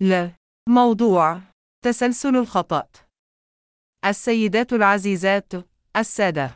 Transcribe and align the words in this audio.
ل. 0.00 0.28
موضوع. 0.68 1.40
تسلسل 1.84 2.36
الخطأ. 2.36 2.86
السيدات 4.04 4.72
العزيزات 4.72 5.52
السادة. 5.96 6.50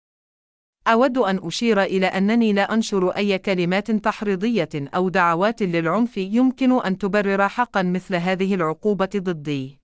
أود 0.86 1.18
أن 1.18 1.40
أشير 1.42 1.82
إلى 1.82 2.06
أنني 2.06 2.52
لا 2.52 2.74
أنشر 2.74 3.10
أي 3.10 3.38
كلمات 3.38 3.90
تحريضية 3.90 4.68
أو 4.74 5.08
دعوات 5.08 5.62
للعنف 5.62 6.16
يمكن 6.16 6.80
أن 6.80 6.98
تبرر 6.98 7.48
حقا 7.48 7.82
مثل 7.82 8.14
هذه 8.14 8.54
العقوبة 8.54 9.10
ضدي. 9.16 9.78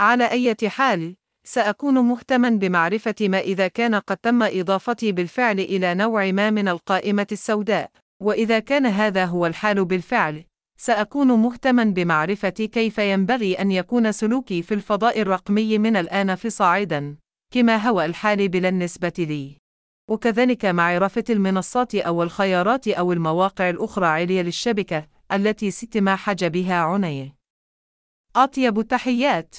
على 0.00 0.24
أي 0.24 0.56
حال، 0.66 1.14
سأكون 1.44 1.98
مهتما 1.98 2.50
بمعرفة 2.50 3.14
ما 3.20 3.38
إذا 3.38 3.68
كان 3.68 3.94
قد 3.94 4.16
تم 4.16 4.42
إضافتي 4.42 5.12
بالفعل 5.12 5.60
إلى 5.60 5.94
نوع 5.94 6.30
ما 6.30 6.50
من 6.50 6.68
القائمة 6.68 7.26
السوداء، 7.32 7.90
وإذا 8.22 8.58
كان 8.58 8.86
هذا 8.86 9.24
هو 9.24 9.46
الحال 9.46 9.84
بالفعل، 9.84 10.44
سأكون 10.80 11.28
مهتما 11.28 11.84
بمعرفة 11.84 12.48
كيف 12.48 12.98
ينبغي 12.98 13.54
أن 13.54 13.70
يكون 13.70 14.12
سلوكي 14.12 14.62
في 14.62 14.74
الفضاء 14.74 15.20
الرقمي 15.20 15.78
من 15.78 15.96
الآن 15.96 16.34
فصاعدا، 16.34 17.16
كما 17.54 17.76
هو 17.76 18.00
الحال 18.00 18.48
بالنسبة 18.48 19.12
لي. 19.18 19.67
وكذلك 20.08 20.64
معرفة 20.64 21.24
المنصات 21.30 21.94
أو 21.94 22.22
الخيارات 22.22 22.88
أو 22.88 23.12
المواقع 23.12 23.70
الأخرى 23.70 24.06
عليا 24.06 24.42
للشبكة 24.42 25.08
التي 25.32 25.70
ستم 25.70 26.08
حجبها 26.08 26.74
عني. 26.74 27.34
أطيب 28.36 28.78
التحيات. 28.78 29.56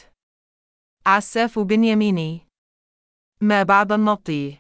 عساف 1.06 1.59
بنياميني 1.59 2.47
ما 3.41 3.64
بعد 3.64 3.91
النطي. 3.91 4.58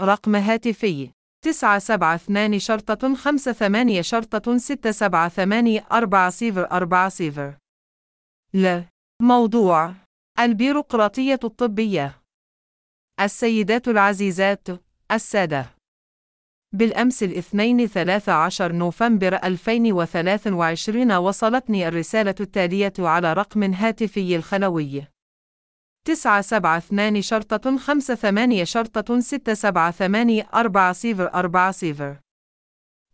رقم 0.00 0.36
هاتفي. 0.36 1.10
تسعة 1.44 1.78
سبعة 1.78 2.14
اثنان 2.14 2.58
شرطة 2.58 3.14
خمسة 3.14 3.52
ثمانية 3.52 4.00
شرطة 4.02 4.58
ستة 4.58 4.90
سبعة 4.90 5.28
ثمانية 5.28 5.86
أربعة 5.92 6.30
صفر 6.30 6.70
أربعة 6.70 7.08
صفر. 7.08 7.58
ل. 8.54 8.82
موضوع. 9.22 9.94
البيروقراطية 10.38 11.40
الطبية. 11.44 12.22
السيدات 13.20 13.88
العزيزات. 13.88 14.85
السادة. 15.12 15.66
بالأمس 16.72 17.22
الاثنين 17.22 17.86
13 17.86 18.72
نوفمبر 18.72 19.34
2023 19.34 21.12
وصلتني 21.12 21.88
الرسالة 21.88 22.34
التالية 22.40 22.92
على 22.98 23.32
رقم 23.32 23.74
هاتفي 23.74 24.36
الخلوي. 24.36 25.06
972 26.04 27.22
شرطة 27.22 27.76
58 27.76 28.64
شرطة 28.64 29.20
678 29.20 30.42
4040 30.54 32.16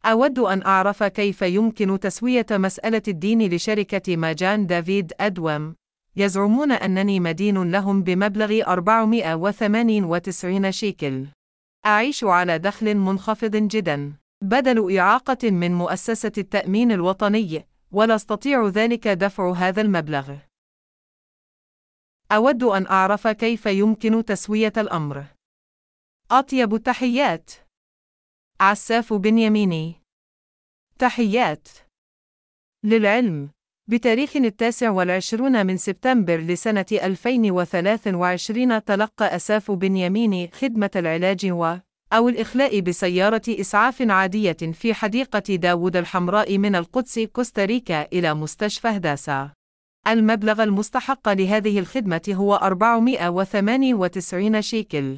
أود 0.05 0.39
أن 0.39 0.63
أعرف 0.63 1.03
كيف 1.03 1.43
يمكن 1.43 2.01
تسوية 2.01 2.47
مسألة 2.51 3.03
الدين 3.09 3.55
لشركة 3.55 4.17
ماجان 4.17 4.67
دافيد 4.67 5.13
أدوم 5.21 5.75
يزعمون 6.17 6.73
أنني 6.73 7.21
مدين 7.21 7.71
لهم 7.71 8.03
بمبلغ 8.03 8.73
498 8.73 10.73
شيكل. 10.73 11.27
أعيش 11.87 12.25
على 12.25 12.59
دخل 12.59 12.95
منخفض 12.95 13.57
جدا 13.57 14.17
بدل 14.43 14.99
إعاقة 14.99 15.51
من 15.51 15.75
مؤسسة 15.75 16.33
التأمين 16.39 16.93
الوطني 16.93 17.67
ولا 17.93 18.15
أستطيع 18.15 18.67
ذلك 18.67 19.09
دفع 19.09 19.53
هذا 19.53 19.81
المبلغ 19.81 20.37
أود 22.33 22.63
أن 22.63 22.87
أعرف 22.87 23.29
كيف 23.29 23.67
يمكن 23.67 24.25
تسوية 24.25 24.73
الأمر. 24.77 25.27
أطيب 26.31 26.75
التحيات. 26.75 27.51
عساف 28.61 29.13
بنياميني. 29.13 30.03
تحيات. 30.99 31.69
للعلم، 32.85 33.51
بتاريخ 33.87 34.37
التاسع 34.37 34.91
والعشرون 34.91 35.67
من 35.67 35.77
سبتمبر 35.77 36.37
لسنة 36.37 36.87
2023 36.93 38.85
تلقى 38.85 39.37
أساف 39.37 39.71
بنياميني 39.71 40.51
خدمة 40.53 40.91
العلاج 40.97 41.51
و 41.51 41.77
أو 42.13 42.29
الإخلاء 42.29 42.81
بسيارة 42.81 43.43
إسعاف 43.49 44.03
عادية 44.03 44.53
في 44.53 44.95
حديقة 44.95 45.57
داوود 45.57 45.97
الحمراء 45.97 46.59
من 46.59 46.75
القدس 46.75 47.19
كوستاريكا 47.19 48.07
إلى 48.13 48.35
مستشفى 48.35 48.89
هداسا. 48.89 49.53
المبلغ 50.07 50.63
المستحق 50.63 51.29
لهذه 51.29 51.79
الخدمة 51.79 52.23
هو 52.29 52.55
498 52.55 54.63
شيكل. 54.63 55.17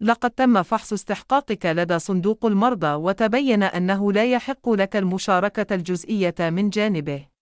لقد 0.00 0.30
تم 0.30 0.62
فحص 0.62 0.92
استحقاقك 0.92 1.66
لدى 1.66 1.98
صندوق 1.98 2.46
المرضى 2.46 2.94
وتبين 2.94 3.62
أنه 3.62 4.12
لا 4.12 4.24
يحق 4.24 4.68
لك 4.68 4.96
المشاركة 4.96 5.74
الجزئية 5.74 6.34
من 6.40 6.70
جانبه. 6.70 7.37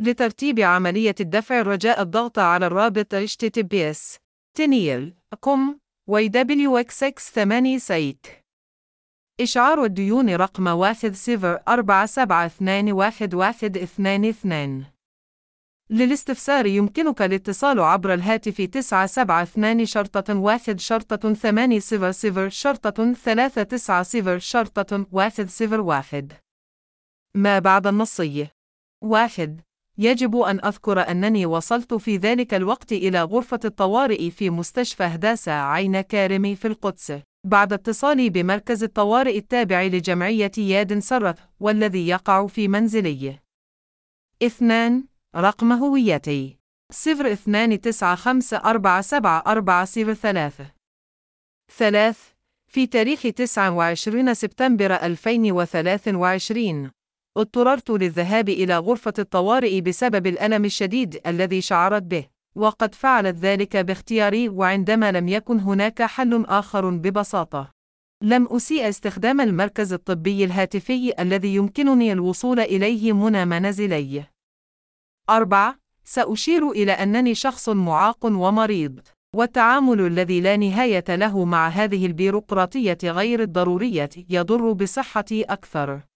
لترتيب 0.00 0.60
عملية 0.60 1.14
الدفع 1.20 1.62
رجاء 1.62 2.02
الضغط 2.02 2.38
على 2.38 2.66
الرابط 2.66 3.14
https 3.14 4.18
تنيل 4.56 5.14
com 5.40 5.78
WXX 6.10 7.18
8 7.18 7.78
سيت 7.78 8.26
إشعار 9.40 9.84
الديون 9.84 10.34
رقم 10.34 10.94
1047211122 10.94 10.98
للاستفسار 15.90 16.66
يمكنك 16.66 17.22
الاتصال 17.22 17.80
عبر 17.80 18.14
الهاتف 18.14 18.60
972 18.60 19.86
شرطة 19.86 20.38
1 20.38 20.80
شرطة 20.80 21.34
800 21.34 21.80
شرطة 22.48 23.14
390 23.14 24.38
شرطة 24.38 25.06
101 25.12 26.32
ما 27.34 27.58
بعد 27.58 27.86
النصي؟ 27.86 28.48
1 29.04 29.67
يجب 30.00 30.36
أن 30.36 30.64
أذكر 30.64 31.10
أنني 31.10 31.46
وصلت 31.46 31.94
في 31.94 32.16
ذلك 32.16 32.54
الوقت 32.54 32.92
إلى 32.92 33.22
غرفة 33.22 33.60
الطوارئ 33.64 34.30
في 34.30 34.50
مستشفى 34.50 35.04
هداسة 35.04 35.52
عين 35.52 36.00
كارمي 36.00 36.56
في 36.56 36.68
القدس. 36.68 37.12
بعد 37.46 37.72
اتصالي 37.72 38.30
بمركز 38.30 38.82
الطوارئ 38.84 39.38
التابع 39.38 39.82
لجمعية 39.82 40.52
ياد 40.58 40.98
سرت 40.98 41.38
والذي 41.60 42.08
يقع 42.08 42.46
في 42.46 42.68
منزلي. 42.68 43.38
2 44.42 45.04
رقم 45.36 45.72
هويتي. 45.72 46.58
صفر 46.92 47.32
اثنان 47.32 47.80
تسعة 47.80 48.14
خمسة 48.14 48.56
أربعة 48.56 49.00
سبعة 49.00 49.42
أربعة 49.46 49.84
صفر 49.84 50.14
ثلاثة. 50.14 50.72
ثلاث 51.76 52.18
في 52.72 52.86
تاريخ 52.86 53.22
29 53.22 54.34
سبتمبر 54.34 54.94
2023 54.94 56.90
اضطررت 57.36 57.90
للذهاب 57.90 58.48
إلى 58.48 58.78
غرفة 58.78 59.12
الطوارئ 59.18 59.80
بسبب 59.80 60.26
الألم 60.26 60.64
الشديد 60.64 61.20
الذي 61.26 61.60
شعرت 61.60 62.02
به 62.02 62.26
وقد 62.56 62.94
فعلت 62.94 63.36
ذلك 63.36 63.76
باختياري 63.76 64.48
وعندما 64.48 65.12
لم 65.12 65.28
يكن 65.28 65.60
هناك 65.60 66.02
حل 66.02 66.44
آخر 66.44 66.90
ببساطة 66.90 67.78
لم 68.22 68.46
أسيء 68.46 68.88
استخدام 68.88 69.40
المركز 69.40 69.92
الطبي 69.92 70.44
الهاتفي 70.44 71.22
الذي 71.22 71.54
يمكنني 71.54 72.12
الوصول 72.12 72.60
إليه 72.60 73.12
من 73.12 73.48
منزلي 73.48 74.24
4. 75.30 75.78
سأشير 76.04 76.70
إلى 76.70 76.92
أنني 76.92 77.34
شخص 77.34 77.68
معاق 77.68 78.26
ومريض، 78.26 79.00
والتعامل 79.36 80.00
الذي 80.00 80.40
لا 80.40 80.56
نهاية 80.56 81.04
له 81.08 81.44
مع 81.44 81.68
هذه 81.68 82.06
البيروقراطية 82.06 82.98
غير 83.04 83.42
الضرورية 83.42 84.10
يضر 84.30 84.72
بصحتي 84.72 85.42
أكثر. 85.42 86.07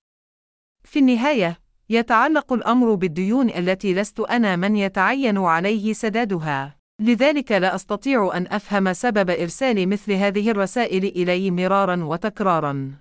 في 0.85 0.99
النهاية، 0.99 1.61
يتعلق 1.89 2.53
الأمر 2.53 2.95
بالديون 2.95 3.51
التي 3.51 3.95
لست 3.95 4.21
أنا 4.21 4.57
من 4.57 4.77
يتعين 4.77 5.39
عليه 5.39 5.93
سدادها. 5.93 6.77
لذلك 7.01 7.53
لا 7.53 7.75
أستطيع 7.75 8.31
أن 8.35 8.47
أفهم 8.47 8.93
سبب 8.93 9.31
إرسال 9.31 9.89
مثل 9.89 10.13
هذه 10.13 10.51
الرسائل 10.51 11.05
إلي 11.05 11.51
مرارا 11.51 12.05
وتكرارا. 12.05 12.95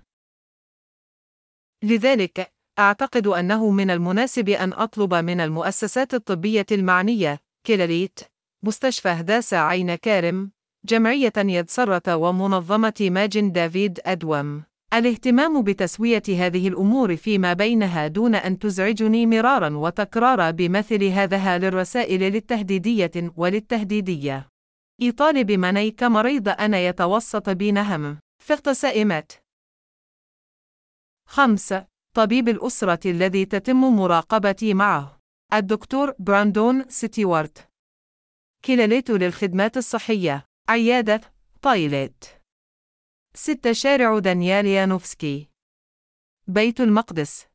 لذلك، 1.82 2.52
أعتقد 2.78 3.26
أنه 3.26 3.70
من 3.70 3.90
المناسب 3.90 4.48
أن 4.48 4.72
أطلب 4.72 5.14
من 5.14 5.40
المؤسسات 5.40 6.14
الطبية 6.14 6.66
المعنية، 6.72 7.40
كلاليت، 7.66 8.20
مستشفى 8.62 9.08
هداسة 9.08 9.56
عين 9.56 9.94
كارم، 9.94 10.50
جمعية 10.84 11.32
يد 11.36 11.70
سرة 11.70 12.16
ومنظمة 12.16 12.94
ماجن 13.00 13.52
دافيد 13.52 14.00
أدوم، 14.06 14.62
الاهتمام 14.94 15.62
بتسوية 15.62 16.22
هذه 16.28 16.68
الأمور 16.68 17.16
فيما 17.16 17.52
بينها 17.52 18.06
دون 18.06 18.34
أن 18.34 18.58
تزعجني 18.58 19.26
مرارا 19.26 19.76
وتكرارا 19.76 20.50
بمثل 20.50 21.04
هذا 21.04 21.58
للرسائل 21.58 22.20
للتهديدية 22.20 23.32
وللتهديدية. 23.36 24.48
يطالب 25.00 25.52
مني 25.52 25.90
كمريض 25.90 26.48
أنا 26.48 26.78
يتوسط 26.78 27.50
بي 27.50 27.72
نهم. 27.72 28.18
فاغتسائمت. 28.42 29.42
5. 31.28 31.86
طبيب 32.16 32.48
الأسرة 32.48 33.10
الذي 33.10 33.44
تتم 33.44 33.80
مراقبتي 33.80 34.74
معه. 34.74 35.20
الدكتور 35.52 36.14
براندون 36.18 36.84
ستيوارت. 36.88 37.68
كلاليت 38.64 39.10
للخدمات 39.10 39.76
الصحية. 39.76 40.44
عيادة 40.68 41.20
بايلت. 41.64 42.41
6 43.34 43.72
شارع 43.72 44.18
دانيال 44.18 44.66
يانوفسكي. 44.66 45.48
بيت 46.46 46.80
المقدس. 46.80 47.46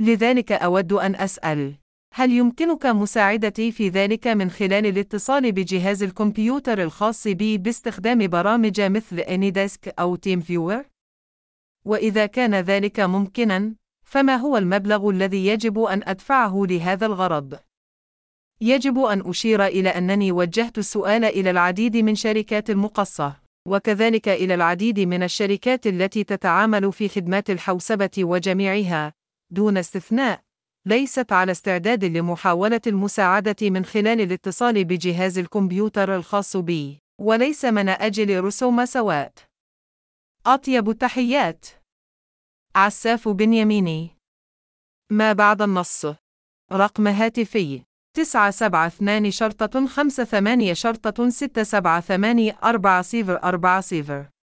لذلك 0.00 0.52
أود 0.52 0.92
أن 0.92 1.14
أسأل: 1.14 1.74
هل 2.14 2.32
يمكنك 2.32 2.86
مساعدتي 2.86 3.72
في 3.72 3.88
ذلك 3.88 4.26
من 4.26 4.50
خلال 4.50 4.86
الاتصال 4.86 5.52
بجهاز 5.52 6.02
الكمبيوتر 6.02 6.82
الخاص 6.82 7.28
بي 7.28 7.58
باستخدام 7.58 8.26
برامج 8.26 8.80
مثل 8.80 9.18
AnyDesk 9.18 9.94
أو 9.98 10.16
TeamViewer؟ 10.16 10.84
وإذا 11.84 12.26
كان 12.26 12.54
ذلك 12.54 13.00
ممكنا، 13.00 13.74
فما 14.06 14.36
هو 14.36 14.56
المبلغ 14.56 15.10
الذي 15.10 15.46
يجب 15.46 15.78
أن 15.78 16.02
أدفعه 16.04 16.62
لهذا 16.68 17.06
الغرض؟ 17.06 17.58
يجب 18.60 18.98
أن 18.98 19.22
أشير 19.26 19.66
إلى 19.66 19.88
أنني 19.88 20.32
وجهت 20.32 20.78
السؤال 20.78 21.24
إلى 21.24 21.50
العديد 21.50 21.96
من 21.96 22.14
شركات 22.14 22.70
المقصة، 22.70 23.43
وكذلك 23.68 24.28
إلى 24.28 24.54
العديد 24.54 25.00
من 25.00 25.22
الشركات 25.22 25.86
التي 25.86 26.24
تتعامل 26.24 26.92
في 26.92 27.08
خدمات 27.08 27.50
الحوسبة 27.50 28.10
وجميعها، 28.18 29.12
دون 29.50 29.76
استثناء، 29.76 30.42
ليست 30.86 31.32
على 31.32 31.52
استعداد 31.52 32.04
لمحاولة 32.04 32.80
المساعدة 32.86 33.56
من 33.62 33.84
خلال 33.84 34.20
الاتصال 34.20 34.84
بجهاز 34.84 35.38
الكمبيوتر 35.38 36.16
الخاص 36.16 36.56
بي، 36.56 36.98
وليس 37.20 37.64
من 37.64 37.88
أجل 37.88 38.44
رسوم 38.44 38.84
سواء. 38.84 39.32
أطيب 40.46 40.90
التحيات. 40.90 41.66
عساف 42.76 43.28
بنياميني. 43.28 44.10
ما 45.10 45.32
بعد 45.32 45.62
النص. 45.62 46.06
رقم 46.72 47.06
هاتفي: 47.06 47.82
تسعة 48.16 48.50
سبعة 48.50 48.86
اثنان 48.86 49.30
شرطة 49.30 49.86
خمسة 49.86 50.24
ثمانية 50.24 50.72
شرطة 50.72 51.28
ستة 51.28 51.62
سبعة 51.62 52.00
ثمانية 52.00 52.56
أربعة 52.64 53.02
صفر 53.02 53.40
أربعة 53.44 53.80
صفر. 53.80 54.33